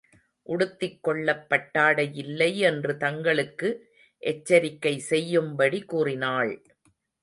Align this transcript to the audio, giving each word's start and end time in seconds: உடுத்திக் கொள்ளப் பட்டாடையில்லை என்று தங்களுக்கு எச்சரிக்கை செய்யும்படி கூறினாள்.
உடுத்திக் 0.47 1.03
கொள்ளப் 1.03 1.45
பட்டாடையில்லை 1.49 2.55
என்று 2.55 2.97
தங்களுக்கு 2.97 3.69
எச்சரிக்கை 4.23 4.99
செய்யும்படி 4.99 5.81
கூறினாள். 5.85 6.53